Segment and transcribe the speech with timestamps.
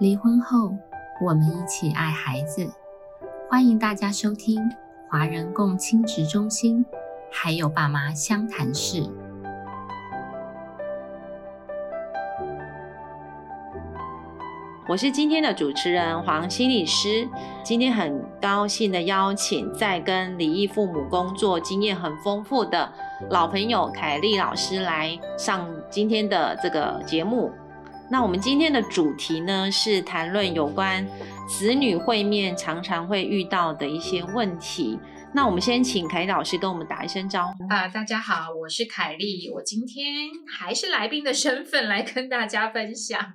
[0.00, 0.76] 离婚后，
[1.24, 2.68] 我们一起爱孩子。
[3.48, 4.60] 欢迎大家收听
[5.08, 6.84] 华人共亲职中心，
[7.30, 9.08] 还有爸妈相谈室。
[14.88, 17.28] 我是今天的主持人黄心理师。
[17.62, 22.92] 今天很高兴的邀请在跟离异父母工作经验很丰富的
[23.30, 27.52] 老朋友凯丽老师来上今天的这个节目。
[28.10, 31.06] 那我们今天的主题呢，是谈论有关
[31.48, 34.98] 子女会面常常会遇到的一些问题。
[35.32, 37.66] 那我们先请凯丽老师跟我们打一声招呼。
[37.68, 43.32] 啊、大家好，我是凯丽，我今天还是来宾的身份来跟大家分享。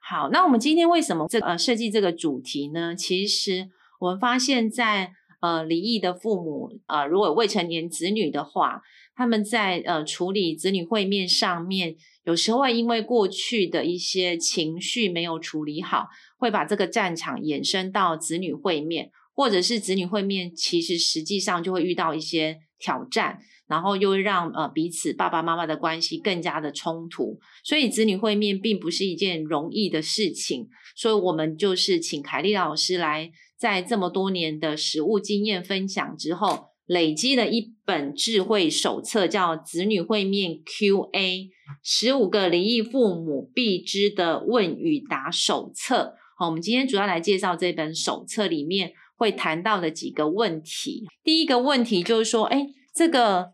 [0.00, 2.94] 好，那我们今天为什么这呃设计这个主题呢？
[2.94, 3.68] 其实
[4.00, 8.82] 我们发现在呃离异的父母呃如果未成年子女的话，
[9.14, 16.06] 他们在呃处理子女会面上面，有时候会因为过去的一些情绪没有处理好，
[16.38, 23.40] 会把这个战场延伸到子女会面，或者是子女会面，其实实际上就会遇到一些挑战。
[23.66, 30.68] 然后又让呃彼此爸爸妈妈的关系更加的冲突，所以子女会面并不是一件容易的事情。
[30.96, 33.30] 所以我们就是请凯丽老师来，
[33.60, 41.50] 在这么多年的实务经验分享之后，累积了一本智慧手册，叫《子女会面 Q&A：
[41.82, 46.16] 十五个离异父母必知的问与答手册》。
[46.38, 51.06] 好，我们今天主要来介绍这本手册里面会谈到的几个问题。
[51.22, 53.52] 第一个问题就是说，哎，这个。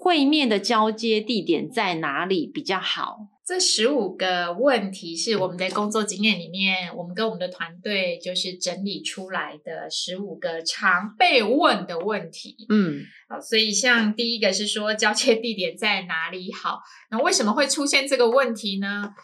[0.00, 3.18] 会面的交接地点在哪里比较好？
[3.48, 12.54] 这十五个问题是我们在工作经验里面，我们跟我们的团队就是整理出来的十五个常被问的问题。
[12.68, 16.80] 嗯，好，所以像第一个是说交接地点在哪里好？
[17.10, 19.14] 那为什么会出现这个问题呢？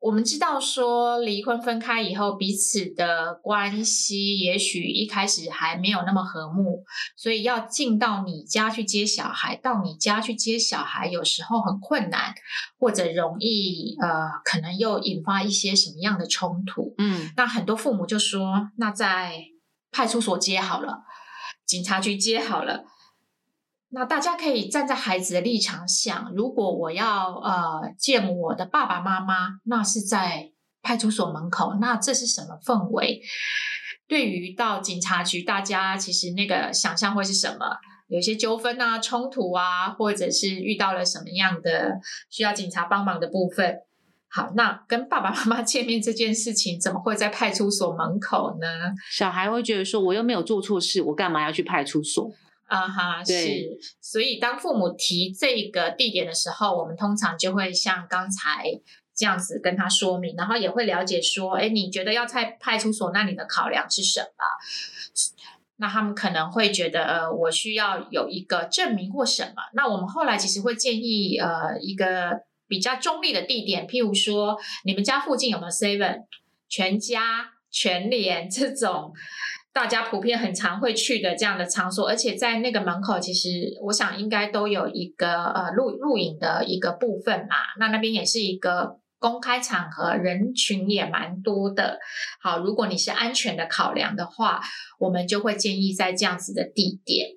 [0.00, 6.84] 我们知道说离婚分开以后，彼此的关系也许一开始还没有那么和睦，
[7.16, 12.32] 所以要进到你家去接小孩，到你家去接小孩，有时候很困难，
[12.78, 16.94] 或者容易呃，可能又引发一些什么样的冲突。
[16.98, 19.46] 嗯，那很多父母就说，那在
[19.90, 21.02] 派出所接好了，
[21.66, 22.84] 警察局接好了。
[23.90, 30.50] 那大家可以站在孩子的立场想，如果我要呃见我的爸爸妈妈，那是在
[30.82, 33.22] 派出所门口，那这是什么氛围？
[34.06, 37.76] 对于到警察局，大家其实那个想象会是什么？
[38.08, 41.98] 有些纠纷啊、冲突啊，或者是遇到了什么样的
[42.30, 43.74] 需要警察帮忙的部分？
[44.30, 48.66] 好，那跟爸爸妈妈 见面这件事情，怎么会在派出所门口呢？
[49.10, 52.30] 小孩会觉得说，我又没有做错事，我干嘛要去派出所？
[52.68, 58.64] 啊哈，是，所以当父母提这个地点的时候，我们通常就会像刚才
[59.16, 64.44] 这样子跟他说明，然后也会了解说，哎，你觉得要在派出所，那你的考量是什么？
[65.76, 69.62] 那他们可能会觉得，呃，我需要有一个证明或什么？
[69.72, 76.24] 那我们后来其实会建议，呃，一个比较中立的地点，譬如说，你们家附近有没有 Seven、
[76.68, 79.14] 全家、全联这种？
[79.72, 83.48] 大家普遍很常会去的这样的场所，而且在那个门口，其实
[83.82, 87.56] 我想应该都有一个呃录录影的一个部分嘛。
[87.78, 91.98] 那那边也是一个公开场合，人群也蛮多的。
[92.40, 94.60] 好，如果你是安全的考量的话，
[94.98, 97.28] 我们就会建议在这样子的地点。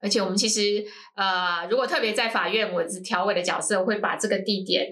[0.00, 0.82] 而且我们其实
[1.16, 4.86] 呃，如果特别在法院，我是调委的角色，会把这个地点。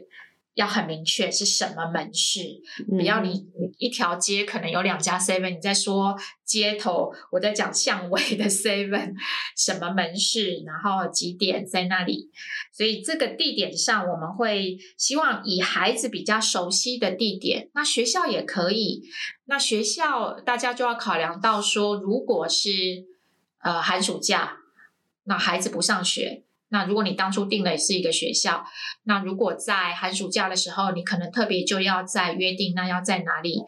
[0.58, 2.40] 要很明确是什么门市，
[2.88, 3.46] 不要你
[3.78, 9.14] 一条街可能有两家 seven，你在说街头，我在讲巷尾的 seven，
[9.56, 12.32] 什么门市，然后几点在那里，
[12.72, 19.04] 所以这个地点上我们会希望以孩子比较熟悉的地点，那学校也可以，
[19.44, 23.06] 那学校大家就要考量到说，如果是
[23.60, 24.56] 呃寒暑假，
[25.22, 26.42] 那孩子不上学。
[26.70, 28.64] 那如果你当初定的是一个学校，
[29.04, 33.60] 那如果在寒暑假的时候，你可能特别就要在约定，那要在哪里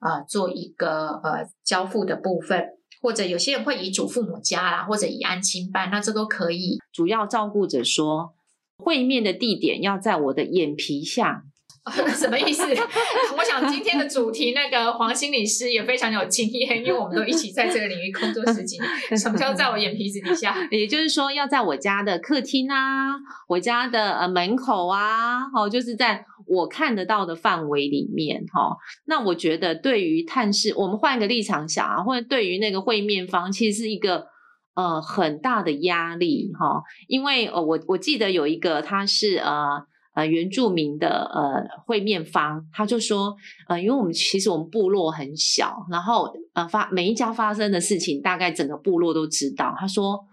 [0.00, 2.64] 呃做一个呃交付的部分，
[3.02, 6.78] 或者有些人会以祖父母家啦，或者以安亲班，那这都可以。
[6.92, 8.34] 主要照顾者说，
[8.76, 11.44] 会面的地点要在我的眼皮下。
[12.16, 12.62] 什么意思？
[13.36, 18.90] 我想今天的主题，那个黄心理师也非常有经验，因为我们都一起在这个领域工作十几年。
[19.18, 20.56] 什么叫在我眼皮子底下？
[20.70, 23.16] 也就是说，要在我家的客厅啊，
[23.48, 28.78] 我家的呃门口啊，哦，就是在我看得到的范围里面哈。
[29.04, 34.28] 那我觉得，对于探视，我们换一个立场想啊，或者对于那个会面方，其实是一个
[34.74, 36.82] 呃很大的压力哈。
[37.08, 39.84] 因为呃，我我记得有一个他是呃。
[40.14, 43.34] 呃原住民的呃会面方，他就说，
[43.68, 49.74] 呃，因为我们其实我们部落很小，然后呃发每一家发生的事情，大概整个部落都知道。
[49.76, 50.24] 他说，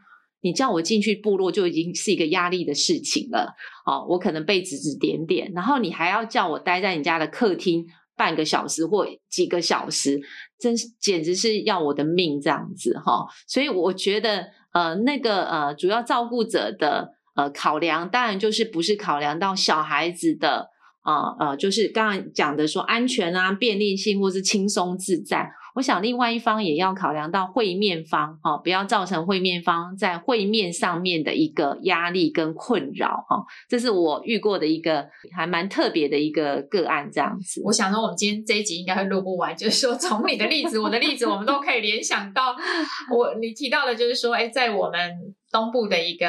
[0.41, 3.53] 你叫我进去部落就已经是一个压力的事情了，
[3.85, 7.85] 哦，我可能被指指点点，然后你还要叫我待在你家的客厅
[8.15, 10.21] 半个小时或几个小时，
[10.59, 13.25] 真是简直是要我的命这样子哈。
[13.47, 17.13] 所以我觉得，呃，那个呃主要照顾者的。
[17.35, 20.69] 呃，考量当然就是不是考量到小孩子的
[21.01, 25.49] 啊呃，就是刚刚讲的说安全啊、便利性或是轻松自在。
[25.73, 33.41] 我想另外一方也要考量到会面方哦，不要造成会面方在会面上面的一个压力跟困扰哈。
[33.69, 37.61] 这是我遇过的一个还蛮特别的一个个案，这样子。
[37.63, 42.53] 我想说，我们今天这一集应该会录不完，就是说从你的例子、我的例子，我们都可以联想到
[43.09, 45.09] 我你提到的，就是说，哎，在我们
[45.49, 46.27] 东部的一个。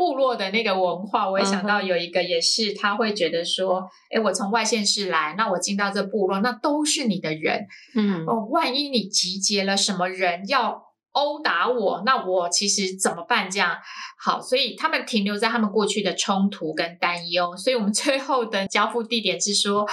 [0.00, 10.82] 部落的那个文化，我也想到有一个，也是他会觉得说，哎，我从外县市来，那我进到这部落，那都是你的人，嗯，哦，万一你集结了什么人要
[11.12, 13.50] 殴打我，那我其实怎么办？
[13.50, 13.76] 这样
[14.18, 19.86] 好，所以他们停留在他们过去的冲突跟担忧，所以我们最后的交付地点是说，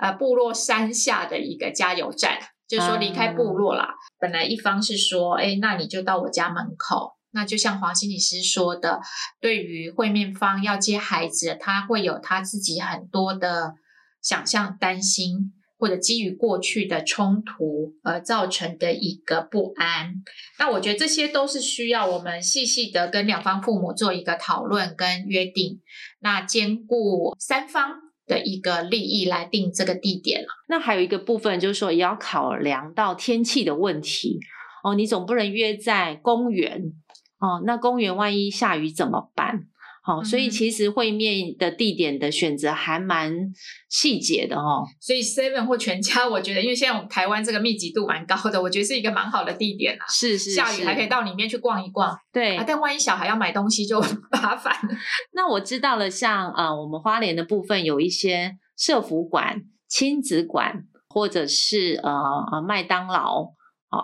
[0.00, 2.38] 呃，部落山下的一个加油站，
[2.68, 3.94] 就是说离开部落啦。
[4.20, 7.14] 本来一方是说，哎，那你就到我家门口。
[7.36, 9.00] 那就像黄心理师说的，
[9.40, 13.74] 对于会面方要接孩子，他会有他自己很多的
[14.22, 20.14] 想象、担心，或者基于过去的冲突而造成的一个不安。
[20.58, 25.82] 那我觉得这些都是需要我们细细的跟两方父母做一个讨论跟约定，
[26.20, 27.96] 那兼顾三方
[28.26, 30.48] 的一个利益来定这个地点了。
[30.68, 34.40] 那还有一个部分就是说，也要考量到天气的问题
[34.82, 36.92] 哦，你总不能约在公园。
[37.38, 39.66] 哦，那公园万一下雨怎么办？
[40.02, 43.32] 好，所以其实会面的地点的选择还蛮
[43.88, 44.84] 细节的哦。
[45.00, 50.06] 所以 Seven 或全家，我觉得，因为现在我们台湾这个密集度蛮高的，我觉得是一个蛮好的地点啊。
[50.08, 52.16] 是是，下雨还可以到里面去逛一逛。
[52.32, 54.00] 对啊，但万一小孩要买东西就
[54.30, 54.72] 麻烦。
[55.32, 62.12] 那我知道了，像呃，我们花莲的部分有一些社服馆、亲子馆，或者是呃
[62.52, 63.56] 呃麦当劳。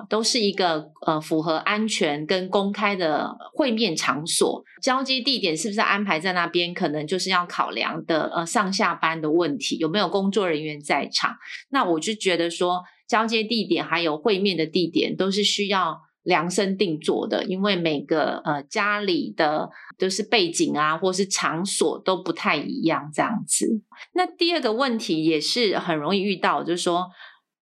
[0.09, 6.75] 都是一个呃符合安全跟公开的会面场所，交接地点是不是安排在那边？
[6.75, 11.37] 可能就是要考量的呃上下班的问题，有没有工作人员在场？
[11.71, 23.83] 那我就觉得说，交接地点还有会面的地点都是需要量身定做的，因为每个呃家里的都是背景啊，或是场所都不太一样这样子。
[24.15, 27.09] 那第二个问题也是很容易遇到，就是说。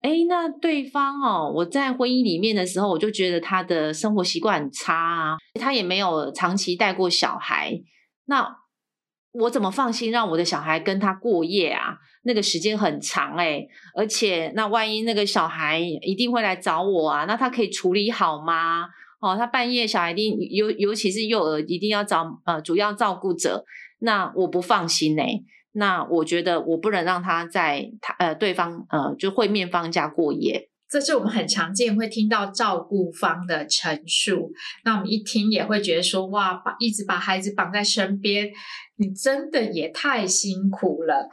[0.04, 7.80] 哎，那对方哦，我在婚姻里面的时候，我就觉得他的生活习惯很差啊，他也没有长期带过小孩，
[8.26, 8.46] 那
[9.32, 11.96] 我怎么放心让我的小孩跟他过夜啊？
[12.24, 13.66] 那个时间很长哎，
[13.96, 18.86] 而且那万一那个小孩一定会来找我啊，那他可以处理好吗？
[19.22, 23.64] 哦，他半夜小孩一定尤尤其是幼儿一定要找呃主要照顾者，
[24.00, 25.40] 那我不放心哎。
[25.76, 34.52] 那我觉得我不能让他在他呃对方呃就会面方家过夜，这是我们很常见会听到照顾方的陈述。
[34.84, 38.50] 那我们一听也会觉得说哇，把一直把孩子绑在身边，
[38.96, 41.28] 你真的也太辛苦了。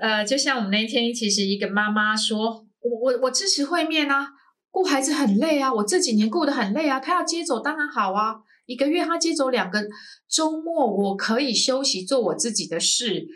[0.00, 4.30] 呃，就像我们那天其实一个妈妈说，我我我支持会面啊，
[4.72, 8.34] 顾孩子很累啊，我这几年顾得很累啊，他要接走当然好啊，
[8.66, 9.80] 一个月他接走两个
[10.28, 13.28] 周末，我可以休息做我自己的事。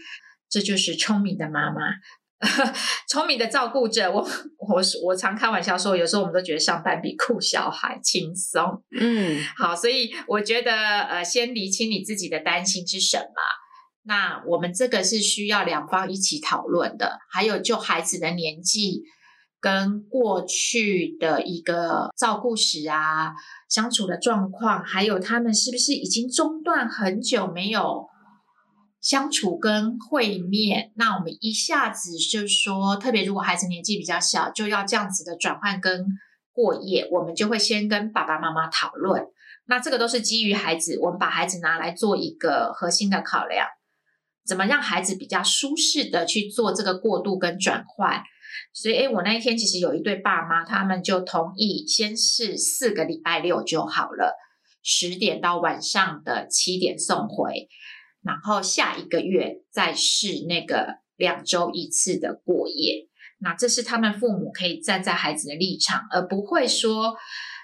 [0.49, 1.81] 这就是聪明的妈妈，
[3.09, 4.11] 聪明的照顾者。
[4.13, 4.21] 我
[4.59, 8.83] 我我常开玩笑说，有时候我们都觉得上班比顾小孩轻松。
[8.99, 13.25] 嗯，好，所以我觉得呃，先理清你自己的担心是什么。
[14.07, 17.19] 那我们这个是需要两方一起讨论的。
[17.31, 19.03] 还有，就孩子的年纪
[19.61, 23.33] 跟过去的一个照顾史啊，
[23.69, 28.07] 相处的状况，还有他们是不是已经中断很久没有。
[29.05, 36.07] 相处跟会面，那我们一下子就是说，特别如果孩子年纪比较小，就要这样子的转换跟
[36.55, 39.27] 过夜，我们就会先跟爸爸妈妈讨论。
[39.67, 43.67] 那这个都是基于孩子，我们把孩子拿来做一个核心的考量，
[44.47, 48.23] 怎么让孩子比较舒适的去做这个过渡跟转换。
[48.73, 54.35] 所以，诶，我那一天其实有一对爸妈，他们就同意先试四个礼拜六就好了，
[54.83, 57.69] 十点到晚上的七点送回。
[58.25, 63.09] 然后下一个月再试那个两周一次的过夜，
[63.40, 67.14] 那这是他们父母可以站在孩子的立场，而不会说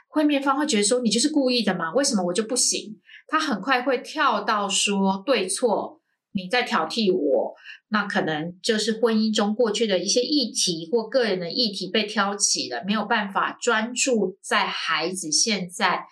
[0.09, 1.93] 会面方会觉得说你就是故意的嘛？
[1.95, 3.01] 为什么我就不行？
[3.27, 6.01] 他很快会跳到说对错
[6.33, 7.55] 你在挑剔我，
[7.89, 16.05] 那可能就是婚姻中过去的一些议题或个人的议题被挑起了，没有办法专注在孩子现在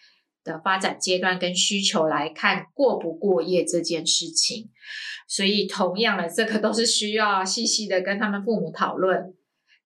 [0.48, 4.70] 的发展阶段跟需求来看过不过夜这件事情。
[5.28, 9.34] 所以，同样的，这个都是需要细细的跟他们父母讨论，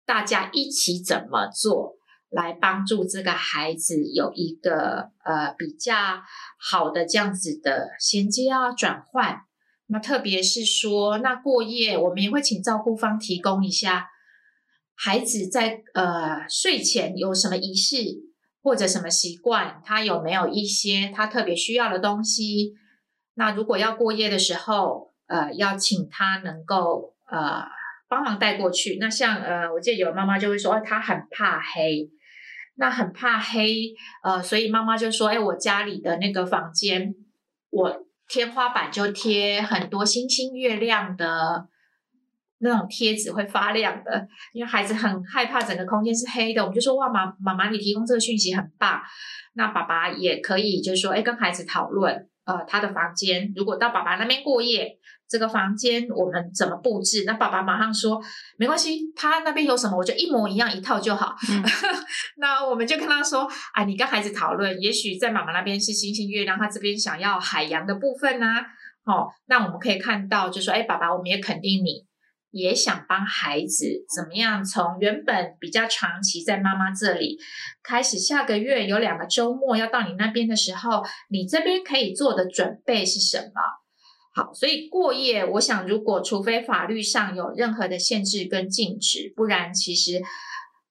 [0.05, 1.97] 大家一起怎么做。
[2.31, 5.95] 来帮助这个孩子有一个呃比较
[6.61, 9.41] 好的这样子的衔接啊转换，
[9.87, 14.09] 那特别是说那过夜，我们也会请照顾方提供一下
[14.95, 17.97] 孩子在呃睡前有什么仪式
[18.63, 22.75] 或者什么习惯，他有没有一些他特别需要的东西？
[23.35, 27.65] 那如果要过夜的时候，呃，要请他能够呃
[28.09, 28.99] 帮忙带过去。
[29.01, 32.11] 那像呃，我记得有妈妈就会说，哦，他很怕黑。
[32.81, 37.13] 那很怕黑，呃，所以妈妈就说：“哎，我家里的那个房间，
[37.71, 41.67] 我天花板就贴很多星星、月亮的
[42.61, 44.27] 那种贴纸，会发亮的。
[44.53, 49.01] 因为孩子很害怕整个空间是黑的，我们就说：哇，妈妈妈，你提供这个讯息很棒。
[49.55, 54.97] 那爸爸也可以，就是说，哎，跟孩子讨论，呃，他的房间如果到爸爸那边过夜。”
[55.31, 57.25] 这个房间我们怎么布置？
[57.27, 58.19] 那爸爸马上说
[58.57, 61.37] 没关系，他那边有什么我就一模一样一套就好。
[62.39, 68.47] 那我们就跟他说啊，你跟孩子讨论，也许在妈妈那边是星星月亮，他这边想要海洋的部分呢。
[69.05, 72.07] 哦，那我们可以看到，就说哎，爸爸，我们也肯定你
[72.51, 77.39] 也想帮孩子怎么样，从原本比较长期在妈妈这里
[77.83, 83.61] 开始，下个月有两个周末要到你那边的时候，你这边可以做的准备是什么？
[84.35, 90.23] 好，所以过夜，我想如果除非法律上有任何的限制跟禁止，不然其实，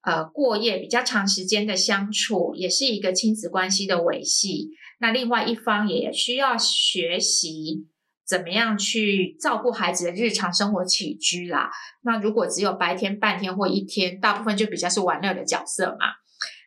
[0.03, 4.69] 呃，过夜比较长时间的相处，也是一个亲子关系的维系。
[4.99, 7.87] 那另外一方也需要学习
[8.27, 11.71] 怎么样去照顾孩子的日常生活起居啦。
[12.01, 16.07] 那如果只有白天半天或一天，大部分就比较是玩乐的角色嘛。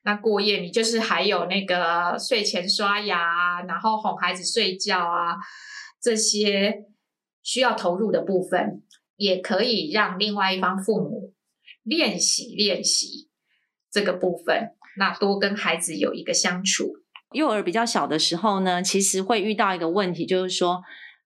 [0.02, 5.37] 那过夜你就是还有那个睡前刷牙，然后哄孩子睡觉啊。
[6.02, 6.87] 这些
[7.43, 8.83] 需要投入的部分，
[9.17, 11.35] 也可以让另外一方父母
[11.83, 13.29] 练习练习
[13.93, 14.71] 这个部分。
[14.97, 16.95] 那多跟孩子有一个相处。
[17.33, 20.81] 幼儿比较小的时候呢，其实会遇到一个问题，就是说，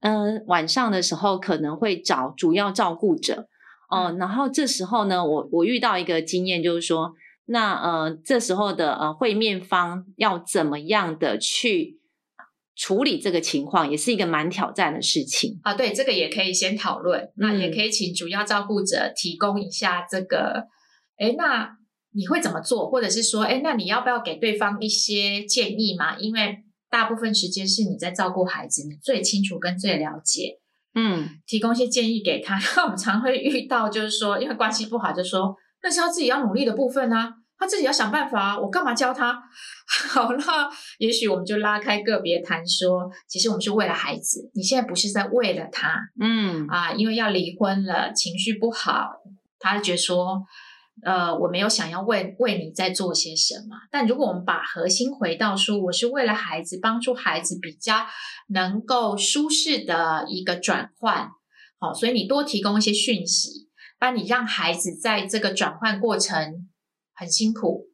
[0.05, 3.49] 嗯，晚上的时候可能会找主要照顾者，
[3.89, 7.15] 哦，然后这时候呢，我我遇到一个经验，就是说，
[7.47, 12.01] 那呃，这时候的呃会面方要怎么样的去？
[12.77, 15.75] 处理这个情况也是一个蛮挑战的事情啊。
[15.75, 17.31] 对，这个也可以先讨论。
[17.37, 20.67] 那也可以请主要照顾者提供一下这个。
[21.17, 21.77] 哎，那
[22.11, 22.91] 你会怎么做？
[22.91, 26.19] 或者是说，哎，那你要不要给对方一些建议嘛？
[26.19, 26.64] 因为
[26.95, 30.61] 大部分时间是你在照顾孩子，你最清楚跟最了解。
[30.95, 32.57] 嗯，提供一些建议给他。
[32.85, 37.35] 我们常会遇到，就是说，因为关系不好，就说那是他自己要努力的部分啊。
[37.59, 39.43] 他自己要想办法啊，我干嘛教他？
[40.13, 49.09] 好，那也许我们就拉开个别谈，说其实我们是为了孩子，你现在不是在为了他，嗯啊，因为要离婚了，情绪不好，
[49.59, 50.45] 他觉得说，
[51.03, 53.77] 呃，我没有想要为为你在做些什么。
[53.91, 58.07] 但如果我们把核心回到说，我是为了孩子，帮助孩子比较
[58.49, 61.31] 能够舒适的一个转换，
[61.79, 66.69] 好，所以你多提供一些讯息，帮你让孩子在这个转换过程。
[67.17, 67.91] 很辛苦，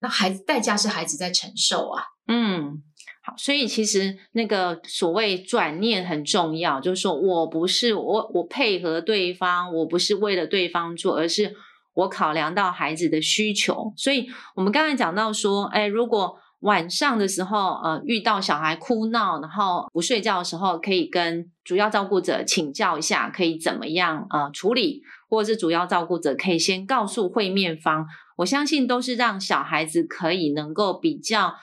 [0.00, 2.02] 那孩子代价是孩子在承受啊。
[2.26, 2.82] 嗯，
[3.22, 11.54] 好，所以其实那个所谓转念很重要，就是说我不是我我配合对方，我不是为了对方做，而是
[11.96, 13.92] 我考量到孩子的需求。
[13.96, 25.02] 所以我们刚才讲到说，哎，如果晚上的时候，呃，遇到小孩哭闹，然后不睡觉的时候，可以跟主要照顾者请教一下，可以怎么样呃处理。
[25.28, 31.56] 或者是主要照顾者可以先告诉会面方，我相信都是让小孩子可以能够比较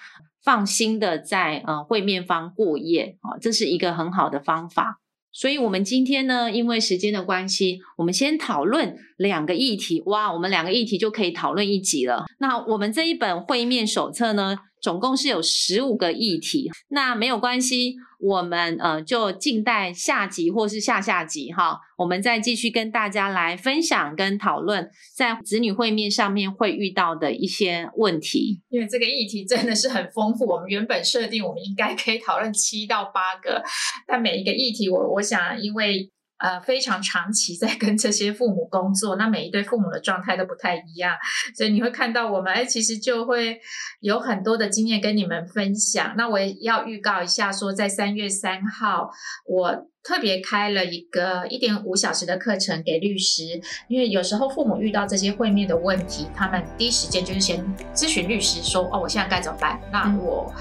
[0.43, 4.99] 放心的在呃会面方过夜啊，这是一个很好的方法。
[5.33, 10.01] 所以，我们今天呢，因为时间的关系，我们先讨论两个议题。
[10.05, 12.25] 哇，我们两个议题就可以讨论一集了。
[12.39, 14.59] 那我们这一本会面手册呢？
[14.83, 28.61] 总共是有十五个议题，那没有关系，我们呃就静待下集或是下下集哈，我们再继续跟大家来分享跟讨论在子女会面上面会遇到的一些问题。
[28.67, 33.63] 因为这个议题真的是很丰富，我们原本设定我们应该可以讨论七到八个，
[34.05, 36.11] 但每一个议题我我想因为。
[36.43, 41.15] 呃，非常长期在跟这些父母工作，那每一对父母的状态都不太一样，
[41.55, 43.57] 所以你会看到我们，哎，其实就会
[44.01, 46.15] 有很多的经验跟你们分享。
[46.17, 49.09] 那我也要预告一下，说在三月三号，
[49.47, 57.63] 我特别开了一个一点五小时的课程给律师，因为有时候父母遇到这些会面的问题，他们第一时间就是先
[57.95, 59.79] 咨询律师说：“哦，我现在该怎么办？
[59.93, 60.53] 那我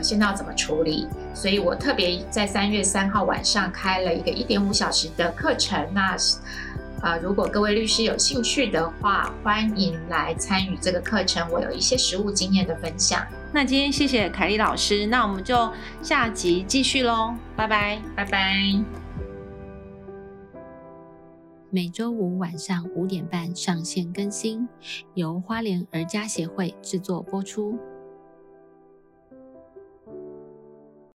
[0.00, 5.84] 现在要怎么处理？”所以我特别在三月三号晚上开了一个一点五小时的课程。
[5.92, 6.16] 那
[7.02, 11.46] 啊，如果各位律师有兴趣的话，欢迎来参与这个课程。
[11.50, 13.26] 我有一些实务经验的分享。
[13.56, 15.72] 那今天谢谢凯丽老师，那我们就
[16.02, 18.54] 下集继续喽，拜拜，拜拜。
[21.70, 24.68] 每周五晚上五点半上线更新，
[25.14, 27.78] 由花莲儿家协会制作播出。